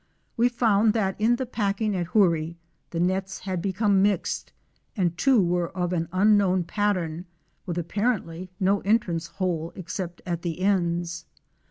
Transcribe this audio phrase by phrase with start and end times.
[0.35, 2.57] We found that in the packing at Hoorie,
[2.89, 4.51] the nets had become mixed
[4.97, 7.25] and two were of an unknown pattern,
[7.67, 11.25] with apparently no entrance hole except at the ends.